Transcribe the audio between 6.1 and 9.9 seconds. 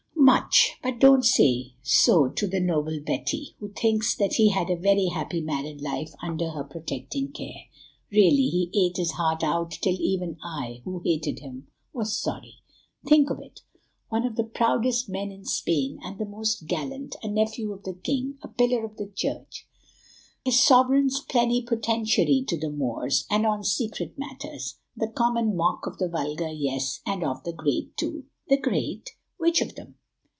under her protecting care. Really, he ate his heart out